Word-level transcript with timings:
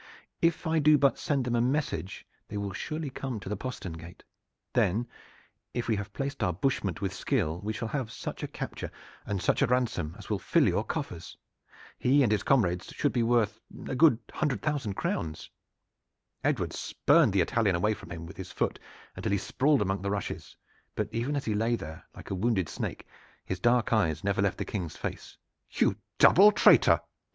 If 0.41 0.65
I 0.65 0.79
do 0.79 0.97
but 0.97 1.19
send 1.19 1.43
them 1.45 1.55
a 1.55 1.61
message 1.61 2.25
they 2.47 2.57
will 2.57 2.73
surely 2.73 3.11
come 3.11 3.39
to 3.39 3.47
the 3.47 3.55
postern 3.55 3.93
gate. 3.93 4.23
Then, 4.73 5.07
if 5.75 5.87
we 5.87 5.95
have 5.97 6.11
placed 6.11 6.41
our 6.41 6.51
bushment 6.55 7.01
with 7.01 7.13
skill 7.13 7.59
we 7.59 7.71
shall 7.71 7.89
have 7.89 8.11
such 8.11 8.41
a 8.41 8.47
capture 8.47 8.89
and 9.27 9.39
such 9.43 9.61
a 9.61 9.67
ransom 9.67 10.15
as 10.17 10.27
will 10.27 10.39
fill 10.39 10.67
your 10.67 10.83
coffers. 10.83 11.37
He 11.99 12.23
and 12.23 12.31
his 12.31 12.41
comrades 12.41 12.87
should 12.87 13.13
be 13.13 13.21
worth 13.21 13.59
a 13.87 13.93
good 13.93 14.17
hundred 14.31 14.63
thousand 14.63 14.95
crowns." 14.95 15.51
Edward 16.43 16.73
spurned 16.73 17.31
the 17.31 17.41
Italian 17.41 17.75
away 17.75 17.93
from 17.93 18.09
him 18.09 18.25
with 18.25 18.37
his 18.37 18.51
foot 18.51 18.79
until 19.15 19.31
he 19.33 19.37
sprawled 19.37 19.83
among 19.83 20.01
the 20.01 20.09
rushes, 20.09 20.57
but 20.95 21.09
even 21.11 21.35
as 21.35 21.45
he 21.45 21.53
lay 21.53 21.75
there 21.75 22.07
like 22.15 22.31
a 22.31 22.33
wounded 22.33 22.67
snake 22.69 23.05
his 23.45 23.59
dark 23.59 23.93
eyes 23.93 24.23
never 24.23 24.41
left 24.41 24.57
the 24.57 24.65
King's 24.65 24.97
face. 24.97 25.37
"You 25.69 25.95
double 26.17 26.51
traitor! 26.51 27.01